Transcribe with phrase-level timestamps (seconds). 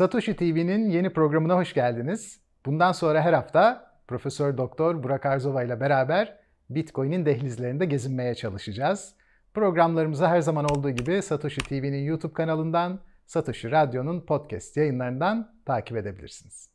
[0.00, 2.40] Satoshi TV'nin yeni programına hoş geldiniz.
[2.66, 6.36] Bundan sonra her hafta Profesör Doktor Burak Arzova ile beraber
[6.70, 9.14] Bitcoin'in dehlizlerinde gezinmeye çalışacağız.
[9.54, 16.70] Programlarımızı her zaman olduğu gibi Satoshi TV'nin YouTube kanalından, Satoshi Radyo'nun podcast yayınlarından takip edebilirsiniz.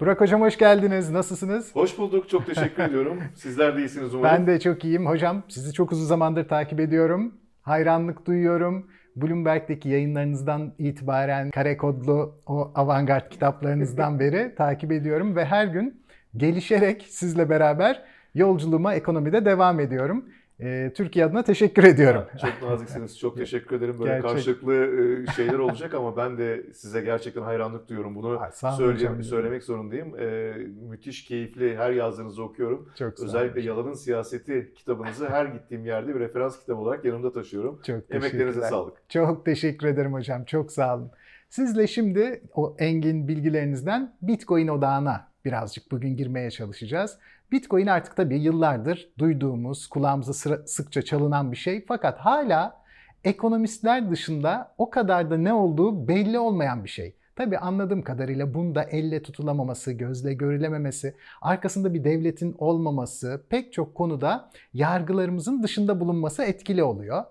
[0.00, 1.10] Burak Hocam hoş geldiniz.
[1.10, 1.76] Nasılsınız?
[1.76, 2.28] Hoş bulduk.
[2.28, 3.18] Çok teşekkür ediyorum.
[3.34, 4.36] Sizler de iyisiniz umarım.
[4.36, 5.06] Ben de çok iyiyim.
[5.06, 7.34] Hocam sizi çok uzun zamandır takip ediyorum.
[7.62, 8.86] Hayranlık duyuyorum.
[9.16, 16.02] Bloomberg'deki yayınlarınızdan itibaren kare kodlu o avantgard kitaplarınızdan beri takip ediyorum ve her gün
[16.36, 18.02] gelişerek sizle beraber
[18.34, 20.24] yolculuğuma ekonomide devam ediyorum.
[20.60, 22.24] E, Türkiye adına teşekkür ediyorum.
[22.40, 23.18] Çok naziksiniz.
[23.18, 23.98] Çok teşekkür ederim.
[23.98, 24.30] Böyle Gerçek.
[24.30, 28.14] karşılıklı e, şeyler olacak ama ben de size gerçekten hayranlık duyuyorum.
[28.14, 28.40] Bunu
[28.76, 30.18] söyle, söylemek zorundayım.
[30.18, 30.54] E,
[30.90, 32.88] müthiş keyifli her yazdığınızı okuyorum.
[32.98, 37.80] Çok Özellikle Yalanın Siyaseti kitabınızı her gittiğim yerde bir referans kitabı olarak yanımda taşıyorum.
[37.86, 39.10] Çok Emeklerinize sağlık.
[39.10, 40.44] Çok teşekkür ederim hocam.
[40.44, 41.10] Çok sağ olun.
[41.48, 47.18] Sizle şimdi o engin bilgilerinizden Bitcoin odağına birazcık bugün girmeye çalışacağız.
[47.52, 51.84] Bitcoin artık tabii yıllardır duyduğumuz, kulağımıza sıra, sıkça çalınan bir şey.
[51.88, 52.82] Fakat hala
[53.24, 57.14] ekonomistler dışında o kadar da ne olduğu belli olmayan bir şey.
[57.36, 64.50] Tabii anladığım kadarıyla bunda elle tutulamaması, gözle görülememesi, arkasında bir devletin olmaması, pek çok konuda
[64.74, 67.24] yargılarımızın dışında bulunması etkili oluyor.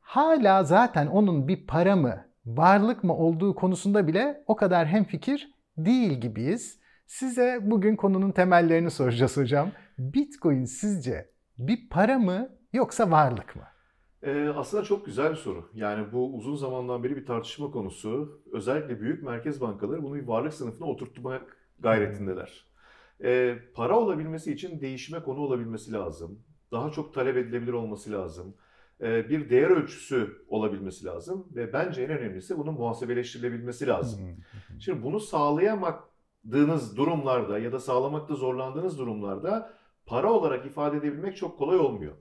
[0.00, 6.12] Hala zaten onun bir para mı, varlık mı olduğu konusunda bile o kadar hemfikir değil
[6.12, 6.81] gibiyiz.
[7.12, 9.70] Size bugün konunun temellerini soracağız hocam.
[9.98, 13.62] Bitcoin sizce bir para mı yoksa varlık mı?
[14.22, 15.70] Ee, aslında çok güzel bir soru.
[15.74, 18.42] Yani bu uzun zamandan beri bir tartışma konusu.
[18.52, 22.66] Özellikle büyük merkez bankaları bunu bir varlık sınıfına oturtmak gayretindeler.
[23.24, 26.42] Ee, para olabilmesi için değişime konu olabilmesi lazım.
[26.72, 28.54] Daha çok talep edilebilir olması lazım.
[29.00, 31.46] Ee, bir değer ölçüsü olabilmesi lazım.
[31.54, 34.20] Ve bence en önemlisi bunun muhasebeleştirilebilmesi lazım.
[34.78, 36.11] Şimdi bunu sağlayamak
[36.50, 39.72] dığınız durumlarda ya da sağlamakta zorlandığınız durumlarda
[40.06, 42.12] para olarak ifade edebilmek çok kolay olmuyor.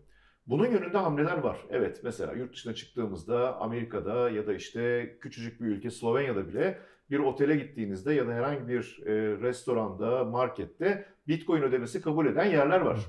[0.47, 1.57] Bunun yönünde hamleler var.
[1.69, 6.79] Evet mesela yurt dışına çıktığımızda Amerika'da ya da işte küçücük bir ülke Slovenya'da bile
[7.09, 12.81] bir otele gittiğinizde ya da herhangi bir e, restoranda, markette Bitcoin ödemesi kabul eden yerler
[12.81, 12.99] var.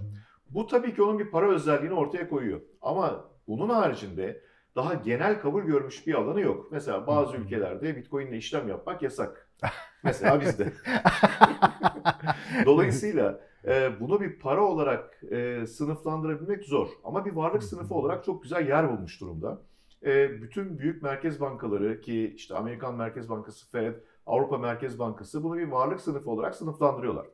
[0.50, 2.60] Bu tabii ki onun bir para özelliğini ortaya koyuyor.
[2.82, 4.42] Ama bunun haricinde
[4.76, 6.72] daha genel kabul görmüş bir alanı yok.
[6.72, 9.50] Mesela bazı ülkelerde Bitcoin ile işlem yapmak yasak.
[10.04, 10.72] Mesela bizde.
[12.66, 16.88] Dolayısıyla e, bunu bir para olarak e, sınıflandırabilmek zor.
[17.04, 19.58] Ama bir varlık sınıfı olarak çok güzel yer bulmuş durumda.
[20.04, 23.94] E, bütün büyük merkez bankaları ki işte Amerikan Merkez Bankası Fed,
[24.26, 27.26] Avrupa Merkez Bankası bunu bir varlık sınıfı olarak sınıflandırıyorlar.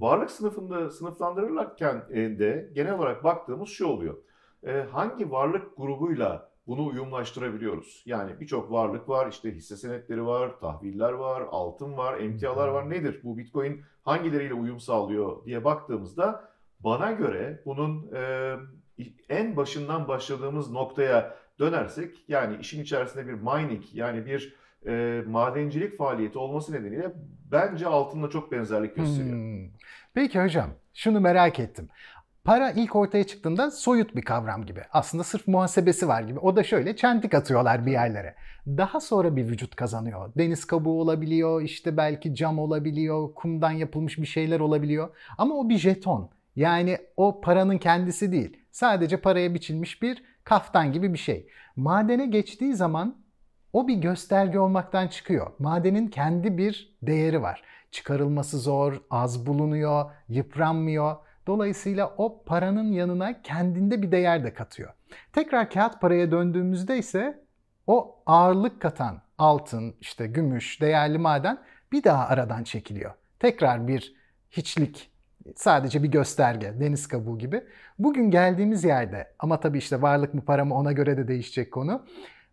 [0.00, 2.02] varlık sınıfında sınıflandırırken
[2.38, 4.16] de genel olarak baktığımız şu oluyor.
[4.66, 8.02] E, hangi varlık grubuyla bunu uyumlaştırabiliyoruz.
[8.06, 12.90] Yani birçok varlık var, işte hisse senetleri var, tahviller var, altın var, emtialar var.
[12.90, 13.20] Nedir?
[13.24, 16.50] Bu Bitcoin hangileriyle uyum sağlıyor diye baktığımızda
[16.80, 18.54] bana göre bunun e,
[19.28, 24.56] en başından başladığımız noktaya dönersek yani işin içerisinde bir mining yani bir
[24.86, 27.12] e, madencilik faaliyeti olması nedeniyle
[27.52, 29.36] bence altınla çok benzerlik gösteriyor.
[29.36, 29.68] Hmm.
[30.14, 31.88] Peki hocam şunu merak ettim.
[32.46, 34.80] Para ilk ortaya çıktığında soyut bir kavram gibi.
[34.92, 36.38] Aslında sırf muhasebesi var gibi.
[36.38, 38.34] O da şöyle çentik atıyorlar bir yerlere.
[38.66, 40.32] Daha sonra bir vücut kazanıyor.
[40.38, 45.08] Deniz kabuğu olabiliyor, işte belki cam olabiliyor, kumdan yapılmış bir şeyler olabiliyor.
[45.38, 46.30] Ama o bir jeton.
[46.56, 48.56] Yani o paranın kendisi değil.
[48.70, 51.48] Sadece paraya biçilmiş bir kaftan gibi bir şey.
[51.76, 53.16] Madene geçtiği zaman
[53.72, 55.50] o bir gösterge olmaktan çıkıyor.
[55.58, 57.62] Madenin kendi bir değeri var.
[57.90, 61.16] Çıkarılması zor, az bulunuyor, yıpranmıyor.
[61.46, 64.92] Dolayısıyla o paranın yanına kendinde bir değer de katıyor.
[65.32, 67.44] Tekrar kağıt paraya döndüğümüzde ise
[67.86, 71.58] o ağırlık katan altın, işte gümüş, değerli maden
[71.92, 73.14] bir daha aradan çekiliyor.
[73.38, 74.14] Tekrar bir
[74.50, 75.10] hiçlik,
[75.56, 77.64] sadece bir gösterge, deniz kabuğu gibi.
[77.98, 82.06] Bugün geldiğimiz yerde ama tabii işte varlık mı para mı ona göre de değişecek konu.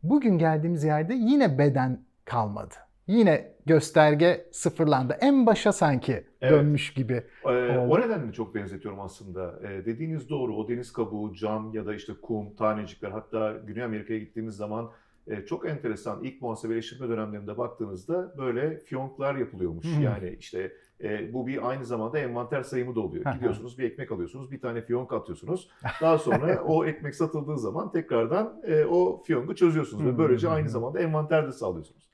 [0.04, 2.76] Bugün geldiğimiz yerde yine beden kalmadı
[3.08, 5.18] yine gösterge sıfırlandı.
[5.22, 6.54] En başa sanki evet.
[6.54, 7.24] dönmüş gibi.
[7.46, 9.60] Ee, o nedenle çok benzetiyorum aslında.
[9.64, 10.56] Ee, dediğiniz doğru.
[10.56, 14.92] O deniz kabuğu, cam ya da işte kum, tanecikler hatta Güney Amerika'ya gittiğimiz zaman
[15.28, 19.86] e, çok enteresan ilk muhasebeleştirme dönemlerinde baktığınızda böyle fiyonklar yapılıyormuş.
[19.86, 20.02] Hı-hı.
[20.02, 20.74] Yani işte
[21.04, 23.34] e, bu bir aynı zamanda envanter sayımı da oluyor.
[23.34, 25.70] Gidiyorsunuz bir ekmek alıyorsunuz, bir tane fiyonk atıyorsunuz.
[26.02, 31.00] Daha sonra o ekmek satıldığı zaman tekrardan e, o fiyonku çözüyorsunuz ve böylece aynı zamanda
[31.00, 32.13] envanter de sağlıyorsunuz.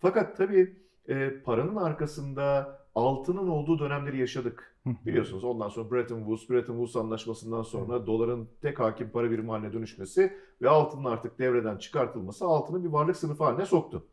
[0.00, 0.76] Fakat tabii
[1.08, 4.76] e, paranın arkasında altının olduğu dönemleri yaşadık.
[5.06, 9.72] Biliyorsunuz ondan sonra Bretton Woods, Bretton Woods anlaşmasından sonra doların tek hakim para birimi haline
[9.72, 10.32] dönüşmesi
[10.62, 14.06] ve altının artık devreden çıkartılması altını bir varlık sınıfı haline soktu.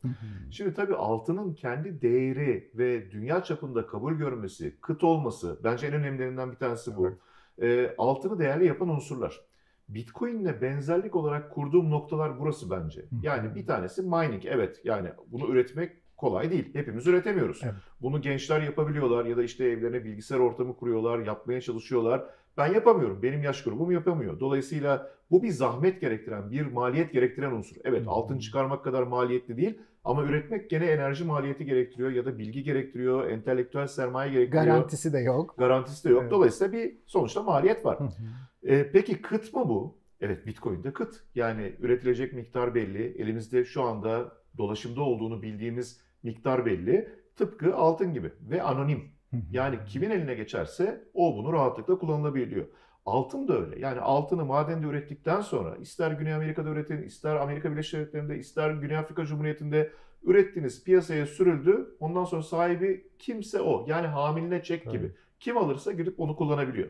[0.51, 6.51] Şimdi tabii altının kendi değeri ve dünya çapında kabul görmesi, kıt olması bence en önemlilerinden
[6.51, 7.10] bir tanesi bu.
[7.62, 9.42] E, altını değerli yapan unsurlar.
[9.89, 13.06] Bitcoin'le benzerlik olarak kurduğum noktalar burası bence.
[13.22, 14.45] Yani bir tanesi mining.
[14.45, 16.69] Evet yani bunu üretmek kolay değil.
[16.74, 17.62] Hepimiz üretemiyoruz.
[17.63, 17.74] Evet.
[18.01, 22.24] Bunu gençler yapabiliyorlar ya da işte evlerine bilgisayar ortamı kuruyorlar, yapmaya çalışıyorlar.
[22.57, 23.24] Ben yapamıyorum.
[23.24, 24.39] Benim yaş grubum yapamıyor.
[24.39, 27.75] Dolayısıyla bu bir zahmet gerektiren, bir maliyet gerektiren unsur.
[27.84, 28.10] Evet Hmm.
[28.10, 33.30] altın çıkarmak kadar maliyetli değil ama üretmek gene enerji maliyeti gerektiriyor ya da bilgi gerektiriyor,
[33.30, 34.66] entelektüel sermaye gerektiriyor.
[34.66, 35.56] Garantisi de yok.
[35.57, 36.22] Garantisi de yok.
[36.22, 36.31] Evet.
[36.31, 37.98] Dolayısıyla bir sonuçta maliyet var.
[38.68, 39.98] E, peki kıt mı bu?
[40.22, 41.24] Evet Bitcoin'de kıt.
[41.36, 43.04] Yani üretilecek miktar belli.
[43.22, 47.10] Elimizde şu anda dolaşımda olduğunu bildiğimiz miktar belli.
[47.36, 49.12] Tıpkı altın gibi ve anonim.
[49.52, 52.66] Yani kimin eline geçerse o bunu rahatlıkla kullanılabiliyor.
[53.06, 53.80] Altın da öyle.
[53.80, 58.98] Yani altını madende ürettikten sonra ister Güney Amerika'da üretin, ister Amerika Birleşik Devletleri'nde, ister Güney
[58.98, 59.92] Afrika Cumhuriyeti'nde
[60.24, 61.96] ürettiniz, piyasaya sürüldü.
[62.00, 63.86] Ondan sonra sahibi kimse o.
[63.90, 65.12] Yani hamiline çek gibi.
[65.40, 66.90] Kim alırsa gidip onu kullanabiliyor.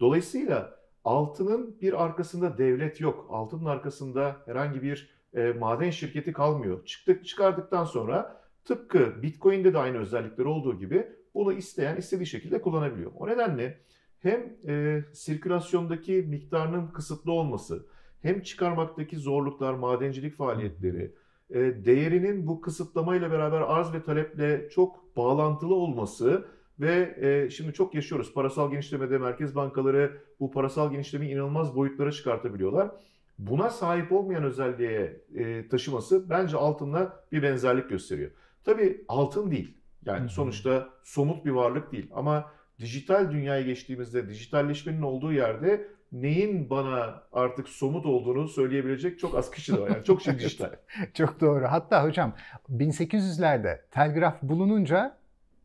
[0.00, 3.26] Dolayısıyla altının bir arkasında devlet yok.
[3.30, 6.84] Altının arkasında herhangi bir e, maden şirketi kalmıyor.
[6.84, 13.12] Çıktık çıkardıktan sonra tıpkı Bitcoin'de de aynı özellikler olduğu gibi bunu isteyen istediği şekilde kullanabiliyor.
[13.18, 13.78] O nedenle
[14.20, 17.86] hem e, sirkülasyondaki miktarının kısıtlı olması,
[18.22, 21.14] hem çıkarmaktaki zorluklar, madencilik faaliyetleri,
[21.50, 26.48] e, değerinin bu kısıtlamayla beraber arz ve taleple çok bağlantılı olması
[26.80, 28.34] ve e, şimdi çok yaşıyoruz.
[28.34, 32.90] Parasal genişlemede merkez bankaları bu parasal genişlemeyi inanılmaz boyutlara çıkartabiliyorlar.
[33.38, 38.30] Buna sahip olmayan özelliğe e, taşıması bence altınla bir benzerlik gösteriyor.
[38.64, 39.76] Tabii altın değil.
[40.04, 40.28] Yani hı.
[40.28, 42.10] sonuçta somut bir varlık değil.
[42.14, 49.50] Ama dijital dünyaya geçtiğimizde, dijitalleşmenin olduğu yerde neyin bana artık somut olduğunu söyleyebilecek çok az
[49.50, 49.90] kişi de var.
[49.90, 50.70] Yani çok şey dijital.
[51.14, 51.64] Çok doğru.
[51.64, 52.34] Hatta hocam
[52.70, 55.16] 1800'lerde telgraf bulununca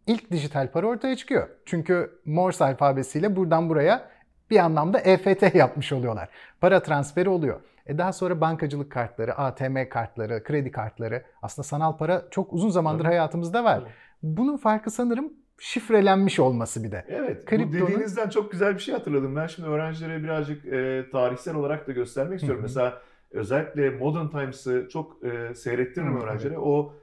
[0.07, 1.47] ilk dijital para ortaya çıkıyor.
[1.65, 4.09] Çünkü Morse alfabesiyle buradan buraya
[4.49, 6.29] bir anlamda EFT yapmış oluyorlar.
[6.61, 7.59] Para transferi oluyor.
[7.85, 13.03] E daha sonra bankacılık kartları, ATM kartları, kredi kartları aslında sanal para çok uzun zamandır
[13.03, 13.07] Tabii.
[13.13, 13.79] hayatımızda var.
[13.79, 13.89] Tabii.
[14.23, 17.05] Bunun farkı sanırım şifrelenmiş olması bir de.
[17.07, 19.35] Evet, Kriptonun- bu dediğinizden çok güzel bir şey hatırladım.
[19.35, 22.61] Ben şimdi öğrencilere birazcık e, tarihsel olarak da göstermek istiyorum.
[22.63, 22.69] Hı hı.
[22.69, 23.01] Mesela
[23.31, 26.57] özellikle Modern Times'ı çok e, seyrettiririm öğrencilere.
[26.59, 26.93] O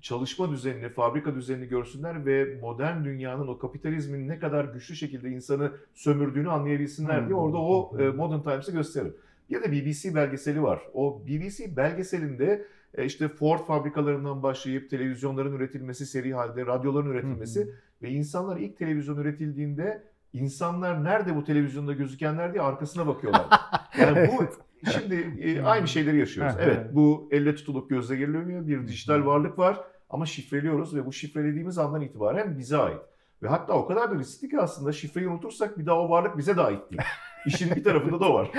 [0.00, 5.72] çalışma düzenini, fabrika düzenini görsünler ve modern dünyanın o kapitalizmin ne kadar güçlü şekilde insanı
[5.94, 8.10] sömürdüğünü anlayabilsinler diye orada o hı, e.
[8.10, 9.16] Modern Times'ı gösteririm.
[9.50, 10.82] Bir de BBC belgeseli var.
[10.94, 18.10] O BBC belgeselinde e, işte Ford fabrikalarından başlayıp televizyonların üretilmesi seri halde, radyoların üretilmesi ve
[18.10, 20.02] insanlar ilk televizyon üretildiğinde
[20.32, 23.46] insanlar nerede bu televizyonda gözükenler diye arkasına bakıyorlar.
[24.00, 24.44] Yani bu
[24.90, 26.54] şimdi e, aynı şeyleri yaşıyoruz.
[26.58, 26.94] Evet evet.
[26.94, 29.80] bu elle tutulup gözle görülmüyor bir dijital varlık var
[30.10, 33.00] ama şifreliyoruz ve bu şifrelediğimiz andan itibaren bize ait.
[33.42, 36.56] Ve hatta o kadar da riskli ki aslında şifreyi unutursak bir daha o varlık bize
[36.56, 37.02] de ait değil.
[37.46, 38.50] İşin bir tarafında da o var.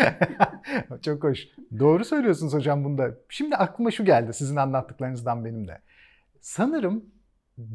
[1.02, 1.48] Çok hoş.
[1.80, 3.12] Doğru söylüyorsunuz hocam bunda.
[3.30, 5.82] Şimdi aklıma şu geldi sizin anlattıklarınızdan benim de.
[6.42, 7.06] Sanırım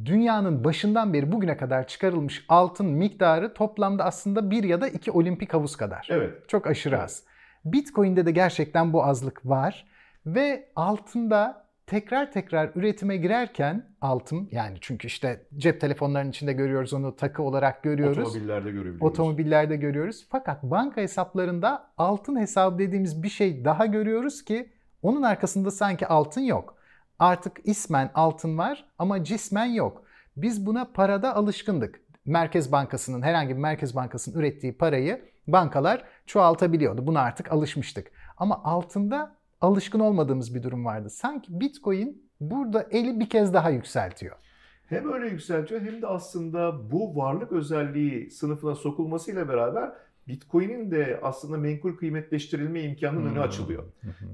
[0.05, 5.55] dünyanın başından beri bugüne kadar çıkarılmış altın miktarı toplamda aslında bir ya da iki olimpik
[5.55, 6.09] havuz kadar.
[6.11, 6.49] Evet.
[6.49, 7.05] Çok aşırı Evet.
[7.05, 7.25] az.
[7.73, 9.87] Bitcoin'de de gerçekten bu azlık var
[10.27, 17.17] ve altında tekrar tekrar üretime girerken altın yani çünkü işte cep telefonlarının içinde görüyoruz onu
[17.17, 18.19] takı olarak görüyoruz.
[18.19, 19.03] Otomobillerde görebiliyoruz.
[19.03, 20.27] Otomobillerde görüyoruz.
[20.31, 24.73] Fakat banka hesaplarında altın hesabı dediğimiz bir şey daha görüyoruz ki
[25.03, 26.75] onun arkasında sanki altın yok.
[27.19, 30.03] Artık ismen altın var ama cismen yok.
[30.37, 32.01] Biz buna parada alışkındık.
[32.25, 37.07] Merkez Bankası'nın herhangi bir merkez bankasının ürettiği parayı bankalar çoğaltabiliyordu.
[37.07, 38.11] Buna artık alışmıştık.
[38.37, 41.11] Ama altında alışkın olmadığımız bir durum vardı.
[41.11, 44.37] Sanki Bitcoin burada eli bir kez daha yükseltiyor.
[44.87, 49.93] Hem öyle yükseltiyor hem de aslında bu varlık özelliği sınıfına sokulmasıyla beraber
[50.29, 53.43] Bitcoin'in de aslında menkul kıymetleştirilme imkanının önü Hmm.
[53.43, 53.85] açılıyor.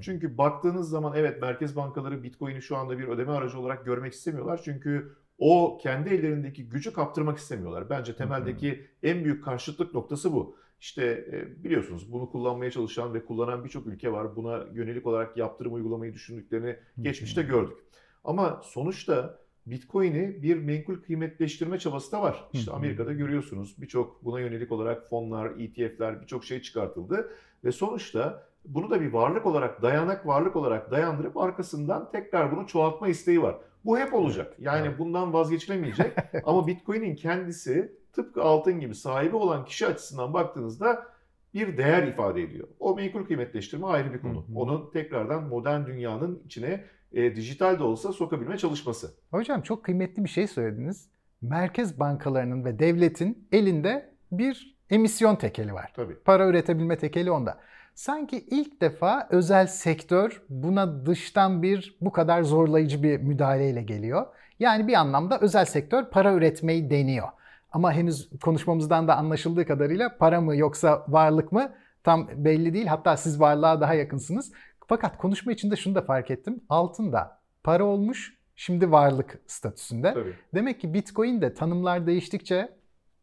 [0.01, 4.61] Çünkü baktığınız zaman evet merkez bankaları Bitcoin'i şu anda bir ödeme aracı olarak görmek istemiyorlar.
[4.65, 7.89] Çünkü o kendi ellerindeki gücü kaptırmak istemiyorlar.
[7.89, 10.57] Bence temeldeki en büyük karşıtlık noktası bu.
[10.79, 14.35] İşte e, biliyorsunuz bunu kullanmaya çalışan ve kullanan birçok ülke var.
[14.35, 17.77] Buna yönelik olarak yaptırım uygulamayı düşündüklerini geçmişte gördük.
[18.23, 22.49] Ama sonuçta Bitcoin'i bir menkul kıymetleştirme çabası da var.
[22.53, 22.71] İşte.
[22.71, 27.31] Amerika'da görüyorsunuz birçok buna yönelik olarak fonlar, ETF'ler birçok şey çıkartıldı.
[27.63, 33.07] Ve sonuçta bunu da bir varlık olarak, dayanak varlık olarak dayandırıp arkasından tekrar bunu çoğaltma
[33.07, 33.55] isteği var.
[33.85, 34.55] Bu hep olacak.
[34.59, 36.13] Yani bundan vazgeçilemeyecek.
[36.43, 41.05] Ama Bitcoin'in kendisi tıpkı altın gibi sahibi olan kişi açısından baktığınızda
[41.53, 42.67] bir değer ifade ediyor.
[42.79, 44.47] O menkul kıymetleştirme ayrı bir konu.
[44.47, 44.55] Hı hı.
[44.59, 49.13] Onun tekrardan modern dünyanın içine e, dijital de olsa sokabilme çalışması.
[49.31, 51.09] Hocam çok kıymetli bir şey söylediniz.
[51.41, 55.91] Merkez bankalarının ve devletin elinde bir emisyon tekeli var.
[55.95, 56.15] Tabii.
[56.25, 57.57] Para üretebilme tekeli onda.
[57.95, 64.25] Sanki ilk defa özel sektör buna dıştan bir bu kadar zorlayıcı bir müdahaleyle geliyor.
[64.59, 67.27] Yani bir anlamda özel sektör para üretmeyi deniyor.
[67.75, 72.85] Ama henüz konuşmamızdan da anlaşıldığı kadarıyla para mı yoksa varlık mı tam belli değil.
[72.85, 74.51] Hatta siz varlığa daha yakınsınız.
[74.87, 76.61] Fakat konuşma içinde şunu da fark ettim.
[76.69, 80.13] Altın da para olmuş, şimdi varlık statüsünde.
[80.13, 80.33] Tabii.
[80.53, 82.69] Demek ki Bitcoin de tanımlar değiştikçe,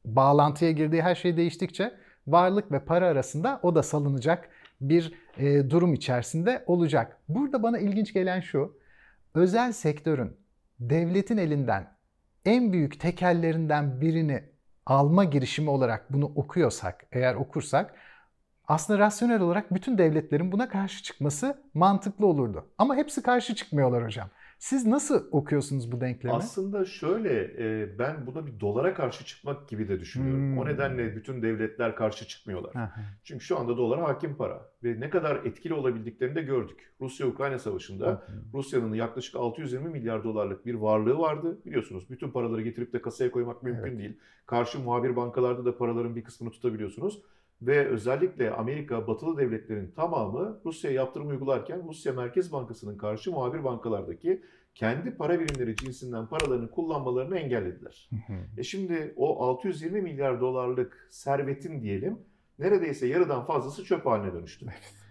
[0.04, 1.94] bağlantıya girdiği her şey değiştikçe
[2.26, 4.49] varlık ve para arasında o da salınacak
[4.80, 7.18] bir e, durum içerisinde olacak.
[7.28, 8.78] Burada bana ilginç gelen şu.
[9.35, 10.37] Özel sektörün
[10.80, 11.91] devletin elinden
[12.44, 14.44] en büyük tekerlerinden birini
[14.87, 17.94] alma girişimi olarak bunu okuyorsak, eğer okursak
[18.68, 22.68] aslında rasyonel olarak bütün devletlerin buna karşı çıkması mantıklı olurdu.
[22.78, 24.28] Ama hepsi karşı çıkmıyorlar hocam.
[24.62, 26.35] Siz nasıl okuyorsunuz bu denklemi?
[26.35, 30.40] Aslında şöyle e, ben buna bir dolara karşı çıkmak gibi de düşünüyorum.
[30.40, 30.59] Hmm.
[30.59, 32.75] O nedenle bütün devletler karşı çıkmıyorlar.
[32.75, 32.92] Aha.
[33.25, 36.92] Çünkü şu anda dolar hakim para ve ne kadar etkili olabildiklerini de gördük.
[37.00, 41.59] Rusya-Ukrayna savaşında Rusya'nın yaklaşık 620 milyar dolarlık bir varlığı vardı.
[41.66, 43.99] Biliyorsunuz bütün paraları getirip de kasaya koymak mümkün Evet.
[43.99, 44.19] değil.
[44.47, 47.23] Karşı muhabir bankalarda da paraların bir kısmını tutabiliyorsunuz.
[47.66, 54.42] Ve özellikle Amerika, batılı devletlerin tamamı Rusya'ya yaptırım uygularken Rusya Merkez Bankası'nın karşı muhabir bankalardaki
[54.75, 58.11] kendi para birimleri cinsinden paralarını kullanmalarını engellediler.
[58.59, 62.19] E şimdi o 620 milyar dolarlık servetin diyelim
[62.59, 64.66] neredeyse yarıdan fazlası çöp haline dönüştü.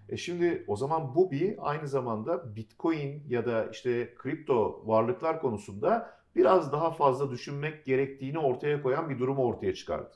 [0.09, 6.20] E şimdi o zaman bu bir aynı zamanda Bitcoin ya da işte kripto varlıklar konusunda
[6.35, 10.11] biraz daha fazla düşünmek gerektiğini ortaya koyan bir durumu ortaya çıkardı.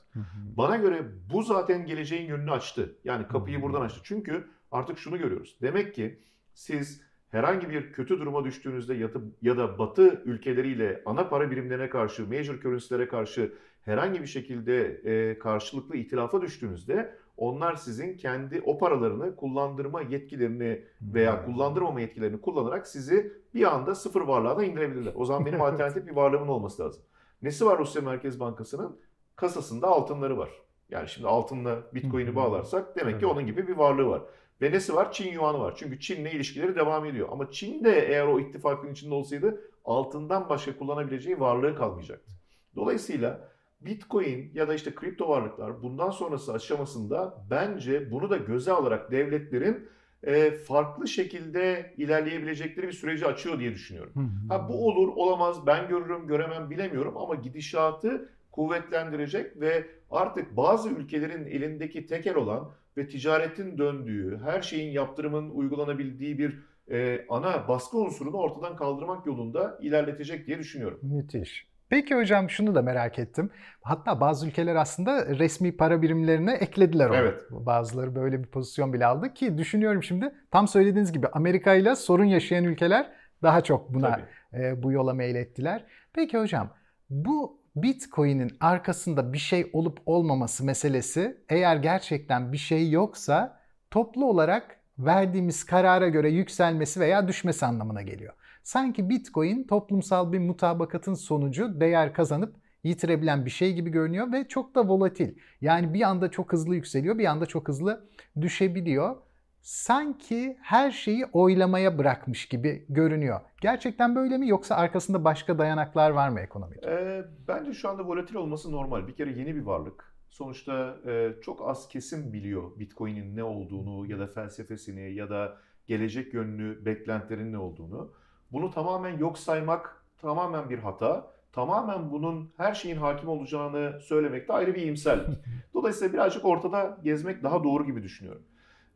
[0.56, 2.96] Bana göre bu zaten geleceğin yönünü açtı.
[3.04, 3.64] Yani kapıyı Hı hı.
[3.64, 4.00] buradan açtı.
[4.04, 5.56] Çünkü artık şunu görüyoruz.
[5.62, 6.20] Demek ki
[6.54, 11.90] siz herhangi bir kötü duruma düştüğünüzde ya da, ya da batı ülkeleriyle ana para birimlerine
[11.90, 18.78] karşı, major currency'lere karşı herhangi bir şekilde e, karşılıklı itilafa düştüğünüzde onlar sizin kendi o
[18.78, 25.12] paralarını kullandırma yetkilerini veya kullandırmama yetkilerini kullanarak sizi bir anda sıfır varlığa da indirebilirler.
[25.16, 27.02] O zaman benim alternatif bir varlığımın olması lazım.
[27.42, 29.00] Nesi var Rusya Merkez Bankası'nın?
[29.36, 30.50] Kasasında altınları var.
[30.90, 32.36] Yani şimdi altınla Bitcoin'i hı.
[32.36, 34.22] bağlarsak demek ki onun gibi bir varlığı var.
[34.62, 35.12] Ve nesi var?
[35.12, 35.74] Çin Yuan'ı var.
[35.76, 37.28] Çünkü Çin'le ilişkileri devam ediyor.
[37.32, 42.32] Ama Çin de eğer o ittifakın içinde olsaydı altından başka kullanabileceği varlığı kalmayacaktı.
[42.76, 43.48] Dolayısıyla
[43.86, 49.88] Bitcoin ya da işte kripto varlıklar bundan sonrası aşamasında bence bunu da göze alarak devletlerin
[50.22, 54.12] e, farklı şekilde ilerleyebilecekleri bir süreci açıyor diye düşünüyorum.
[54.48, 61.46] Ha bu olur, olamaz, ben görürüm, göremem bilemiyorum ama gidişatı kuvvetlendirecek ve artık bazı ülkelerin
[61.46, 66.58] elindeki tekel olan ve ticaretin döndüğü, her şeyin yaptırımın uygulanabildiği bir
[66.90, 70.98] e, ana baskı unsurunu ortadan kaldırmak yolunda ilerletecek diye düşünüyorum.
[71.02, 71.66] Müthiş.
[71.88, 73.50] Peki hocam şunu da merak ettim.
[73.82, 77.16] Hatta bazı ülkeler aslında resmi para birimlerine eklediler onu.
[77.16, 77.40] Evet.
[77.50, 82.24] Bazıları böyle bir pozisyon bile aldı ki düşünüyorum şimdi tam söylediğiniz gibi Amerika ile sorun
[82.24, 83.12] yaşayan ülkeler
[83.42, 84.20] daha çok buna
[84.52, 85.84] e, bu yola meylettiler.
[86.12, 86.70] Peki hocam
[87.10, 94.76] bu Bitcoin'in arkasında bir şey olup olmaması meselesi eğer gerçekten bir şey yoksa toplu olarak
[94.98, 98.34] verdiğimiz karara göre yükselmesi veya düşmesi anlamına geliyor.
[98.66, 102.54] Sanki Bitcoin toplumsal bir mutabakatın sonucu değer kazanıp
[102.84, 105.34] yitirebilen bir şey gibi görünüyor ve çok da volatil.
[105.60, 108.08] Yani bir anda çok hızlı yükseliyor, bir anda çok hızlı
[108.40, 109.16] düşebiliyor.
[109.60, 113.40] Sanki her şeyi oylamaya bırakmış gibi görünüyor.
[113.60, 116.84] Gerçekten böyle mi yoksa arkasında başka dayanaklar var mı ekonomik?
[116.84, 119.08] E, bence şu anda volatil olması normal.
[119.08, 120.14] Bir kere yeni bir varlık.
[120.30, 125.56] Sonuçta e, çok az kesim biliyor Bitcoin'in ne olduğunu ya da felsefesini ya da
[125.86, 128.12] gelecek yönlü beklentilerin ne olduğunu.
[128.52, 131.36] Bunu tamamen yok saymak tamamen bir hata.
[131.52, 135.38] Tamamen bunun her şeyin hakim olacağını söylemek de ayrı bir iyimserlik.
[135.74, 138.42] Dolayısıyla birazcık ortada gezmek daha doğru gibi düşünüyorum.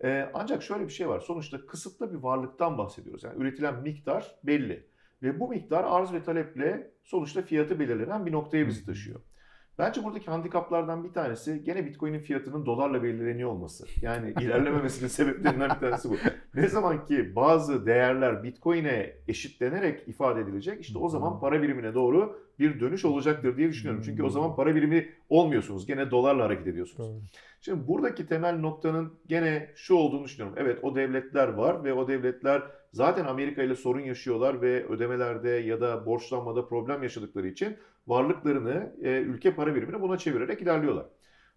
[0.05, 1.21] Ee, ancak şöyle bir şey var.
[1.21, 3.25] Sonuçta kısıtlı bir varlıktan bahsediyoruz.
[3.25, 4.91] Yani üretilen miktar belli.
[5.23, 9.21] Ve bu miktar arz ve taleple sonuçta fiyatı belirlenen bir noktaya bizi taşıyor.
[9.81, 13.87] Bence buradaki handikaplardan bir tanesi gene Bitcoin'in fiyatının dolarla belirleniyor olması.
[14.03, 16.17] Yani ilerlememesinin sebeplerinden bir tanesi bu.
[16.55, 22.41] Ne zaman ki bazı değerler Bitcoin'e eşitlenerek ifade edilecek işte o zaman para birimine doğru
[22.59, 24.03] bir dönüş olacaktır diye düşünüyorum.
[24.05, 25.87] Çünkü o zaman para birimi olmuyorsunuz.
[25.87, 27.31] Gene dolarla hareket ediyorsunuz.
[27.61, 30.57] Şimdi buradaki temel noktanın gene şu olduğunu düşünüyorum.
[30.59, 35.81] Evet o devletler var ve o devletler zaten Amerika ile sorun yaşıyorlar ve ödemelerde ya
[35.81, 41.07] da borçlanmada problem yaşadıkları için varlıklarını e, ülke para birimine buna çevirerek ilerliyorlar.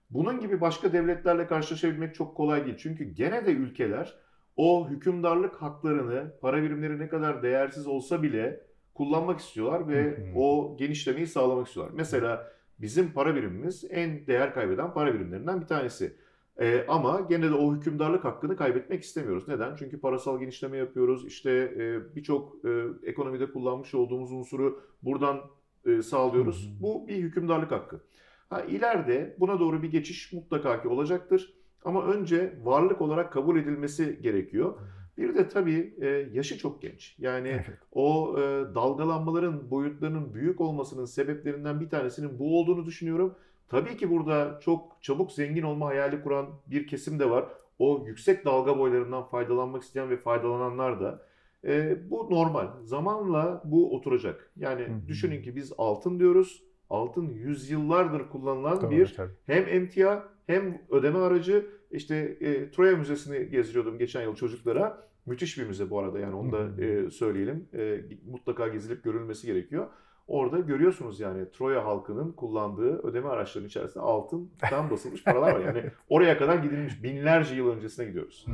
[0.09, 2.77] Bunun gibi başka devletlerle karşılaşabilmek çok kolay değil.
[2.77, 4.17] Çünkü gene de ülkeler
[4.55, 8.61] o hükümdarlık haklarını para birimleri ne kadar değersiz olsa bile
[8.93, 11.93] kullanmak istiyorlar ve o genişlemeyi sağlamak istiyorlar.
[11.95, 16.17] Mesela bizim para birimimiz en değer kaybeden para birimlerinden bir tanesi.
[16.61, 19.47] Ee, ama gene de o hükümdarlık hakkını kaybetmek istemiyoruz.
[19.47, 19.75] Neden?
[19.75, 21.27] Çünkü parasal genişleme yapıyoruz.
[21.27, 22.69] İşte e, birçok e,
[23.03, 25.41] ekonomide kullanmış olduğumuz unsuru buradan
[25.85, 26.65] e, sağlıyoruz.
[26.65, 26.83] Hı hı.
[26.83, 28.01] Bu bir hükümdarlık hakkı.
[28.49, 31.53] Ha, ileride buna doğru bir geçiş mutlaka ki olacaktır.
[31.85, 34.73] Ama önce varlık olarak kabul edilmesi gerekiyor.
[35.17, 37.15] Bir de tabii e, yaşı çok genç.
[37.19, 37.79] Yani Evet.
[37.91, 38.41] o e,
[38.75, 43.35] dalgalanmaların boyutlarının büyük olmasının sebeplerinden bir tanesinin bu olduğunu düşünüyorum.
[43.69, 47.45] Tabii ki burada çok çabuk zengin olma hayali kuran bir kesim de var.
[47.79, 51.25] O yüksek dalga boylarından faydalanmak isteyen ve faydalananlar da.
[51.65, 52.67] E, bu normal.
[52.83, 54.51] Zamanla bu oturacak.
[54.55, 55.07] Yani Hı hı.
[55.07, 56.63] düşünün ki biz altın diyoruz.
[56.89, 59.31] Altın yüzyıllardır kullanılan Doğru, bir tabii.
[59.45, 61.65] hem emtia hem ödeme aracı.
[61.91, 65.07] İşte e, Troya Müzesi'ni gezdiriyordum geçen yıl çocuklara.
[65.25, 67.67] Müthiş bir müze bu arada yani onu da e, söyleyelim.
[67.73, 68.01] E,
[68.31, 69.87] mutlaka gezilip görülmesi gerekiyor.
[70.27, 75.59] Orada görüyorsunuz yani Troya halkının kullandığı ödeme araçlarının içerisinde altından basılmış paralar var.
[75.59, 78.45] Yani oraya kadar gidilmiş binlerce yıl öncesine gidiyoruz.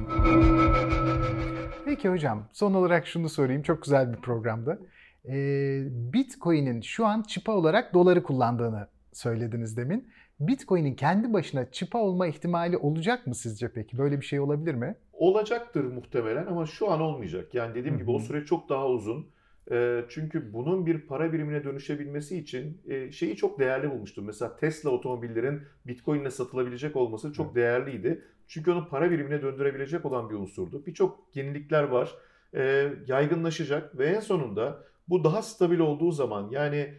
[1.85, 3.61] Peki hocam son olarak şunu sorayım.
[3.61, 4.79] Çok güzel bir programdı.
[5.25, 5.81] Ee,
[6.13, 10.09] Bitcoin'in şu an çıpa olarak doları kullandığını söylediniz demin.
[10.39, 13.97] Bitcoin'in kendi başına çıpa olma ihtimali olacak mı sizce peki?
[13.97, 14.95] Böyle bir şey olabilir mi?
[15.13, 17.53] Olacaktır muhtemelen ama şu an olmayacak.
[17.53, 19.27] Yani dediğim Hı gibi o süre çok daha uzun.
[20.09, 24.25] Çünkü bunun bir para birimine dönüşebilmesi için şeyi çok değerli bulmuştum.
[24.25, 28.23] Mesela Tesla otomobillerin Bitcoin ile satılabilecek olması çok değerliydi.
[28.47, 30.85] Çünkü onu para birimine döndürebilecek olan bir unsurdu.
[30.85, 32.15] Birçok yenilikler var.
[33.07, 36.93] Yaygınlaşacak ve en sonunda bu daha stabil olduğu zaman yani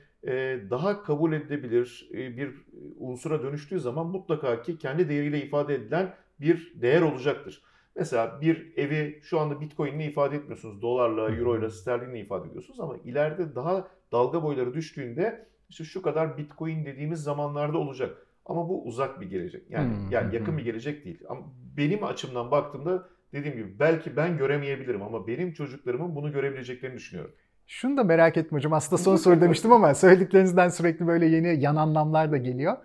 [0.71, 2.51] daha kabul edilebilir bir
[2.99, 7.63] unsura dönüştüğü zaman mutlaka ki kendi değeriyle ifade edilen bir değer olacaktır.
[7.97, 10.83] Mesela bir evi şu anda Bitcoin ile ifade etmiyorsunuz.
[10.83, 11.37] Dolarla, Hı hı.
[11.37, 16.85] Euro ile, sterlinle ifade ediyorsunuz ama ileride daha dalga boyları düştüğünde işte şu kadar Bitcoin
[16.85, 18.27] dediğimiz zamanlarda olacak.
[18.47, 19.71] Ama bu uzak bir gelecek.
[19.71, 21.21] Yani Hı yani yakın bir gelecek değil.
[21.29, 21.41] Ama
[21.77, 27.35] benim açımdan baktığımda dediğim gibi belki ben göremeyebilirim ama benim çocuklarımın bunu görebileceklerini düşünüyorum.
[27.67, 28.73] Şunu da merak etme hocam.
[28.73, 32.77] Aslında son soru demiştim ama söylediklerinizden sürekli böyle yeni yan anlamlar da geliyor.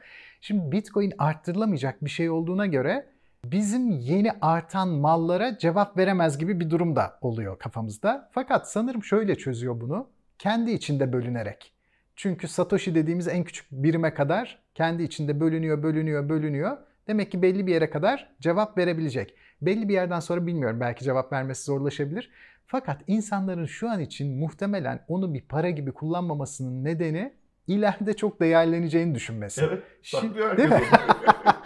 [0.42, 3.06] Şimdi Bitcoin arttırılamayacak bir şey olduğuna göre
[3.52, 8.30] bizim yeni artan mallara cevap veremez gibi bir durum da oluyor kafamızda.
[8.32, 10.08] Fakat sanırım şöyle çözüyor bunu.
[10.40, 11.74] Kendi içinde bölünerek.
[12.16, 16.78] Çünkü Satoshi dediğimiz en küçük birime kadar kendi içinde bölünüyor, bölünüyor, bölünüyor.
[17.08, 19.34] Demek ki belli bir yere kadar cevap verebilecek.
[19.62, 22.32] Belli bir yerden sonra bilmiyorum belki cevap vermesi zorlaşabilir.
[22.68, 27.34] Fakat insanların şu an için muhtemelen onu bir para gibi kullanmamasının nedeni
[27.68, 29.62] ileride çok değerleneceğini düşünmesi.
[29.70, 29.84] Evet.
[30.02, 30.82] Şimdi- değil mi?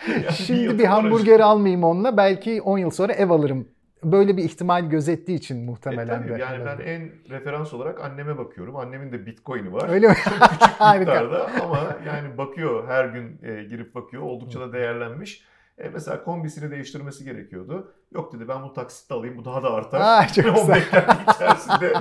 [0.07, 0.85] Yani Şimdi bir aracı.
[0.87, 3.67] hamburger almayayım onunla belki 10 yıl sonra ev alırım.
[4.03, 6.41] Böyle bir ihtimal gözettiği için E muhtemelen tabii, de.
[6.41, 8.75] yani ben en referans olarak anneme bakıyorum.
[8.75, 9.89] Annemin de Bitcoin'i var.
[9.89, 10.13] Öyle mi?
[10.59, 10.99] Harika.
[10.99, 14.23] miktarda ama yani bakıyor her gün e, girip bakıyor.
[14.23, 15.43] Oldukça da değerlenmiş.
[15.77, 17.93] E, mesela kombisini değiştirmesi gerekiyordu.
[18.11, 20.01] Yok dedi ben bu taksitle alayım bu daha da artar.
[20.01, 20.75] Aa, çok o güzel.
[20.75, 21.93] beklenti içerisinde.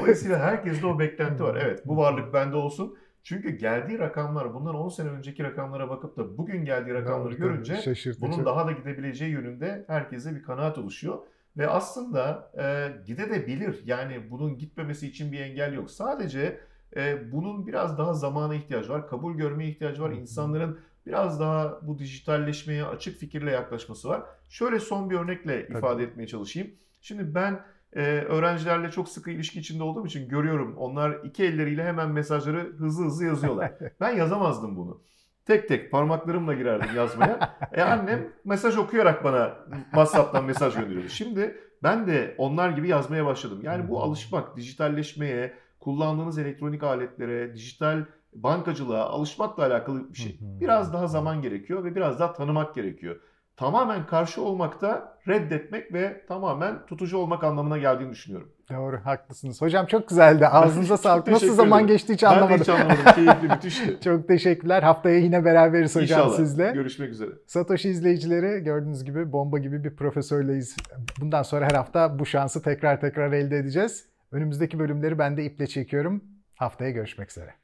[0.00, 1.58] Dolayısıyla herkeste o beklenti var.
[1.62, 2.96] Evet bu varlık bende olsun.
[3.22, 7.76] Çünkü geldiği rakamlar bundan 10 sene önceki rakamlara bakıp da bugün geldiği rakamları Tabii, görünce
[7.76, 8.26] şaşırtıcı.
[8.26, 11.18] bunun daha da gidebileceği yönünde herkese bir kanaat oluşuyor.
[11.56, 13.82] Ve aslında e, gidebilir.
[13.84, 15.90] Yani bunun gitmemesi için bir engel yok.
[15.90, 16.60] Sadece
[16.96, 19.08] e, bunun biraz daha zamana ihtiyacı var.
[19.08, 20.10] Kabul görmeye ihtiyacı var.
[20.10, 24.22] İnsanların biraz daha bu dijitalleşmeye açık fikirle yaklaşması var.
[24.48, 25.78] Şöyle son bir örnekle Tabii.
[25.78, 26.70] ifade etmeye çalışayım.
[27.00, 27.60] Şimdi ben
[27.92, 30.76] e, öğrencilerle çok sıkı ilişki içinde olduğum için görüyorum.
[30.76, 33.72] Onlar iki elleriyle hemen mesajları hızlı hızlı yazıyorlar.
[34.00, 35.02] ben yazamazdım bunu.
[35.46, 37.56] Tek tek parmaklarımla girerdim yazmaya.
[37.72, 41.08] E annem mesaj okuyarak bana WhatsApp'tan mesaj gönderiyordu.
[41.08, 43.60] Şimdi ben de onlar gibi yazmaya başladım.
[43.62, 50.40] Yani bu alışmak, dijitalleşmeye, kullandığınız elektronik aletlere, dijital bankacılığa alışmakla alakalı bir şey.
[50.40, 50.60] Hı.
[50.60, 53.20] Biraz daha zaman gerekiyor ve biraz daha tanımak gerekiyor.
[53.60, 58.52] Tamamen karşı olmak da reddetmek ve tamamen tutucu olmak anlamına geldiğini düşünüyorum.
[58.70, 59.62] Doğru haklısınız.
[59.62, 60.46] Hocam çok güzeldi.
[60.46, 61.26] Ağzınıza sağlık.
[61.26, 62.60] Nasıl zaman geçti hiç Ben de anlamadım.
[62.60, 63.04] hiç anlamadım.
[63.14, 63.98] Keyifli, müthişti.
[64.04, 64.82] Çok teşekkürler.
[64.82, 66.36] Haftaya yine beraberiz hocam İnşallah.
[66.36, 66.72] sizle.
[66.72, 67.30] Görüşmek üzere.
[67.46, 70.76] Satoshi izleyicileri gördüğünüz gibi bomba gibi bir profesörleyiz.
[71.20, 74.08] Bundan sonra her hafta bu şansı tekrar tekrar elde edeceğiz.
[74.32, 76.24] Önümüzdeki bölümleri ben de iple çekiyorum.
[76.56, 77.54] Haftaya görüşmek üzere.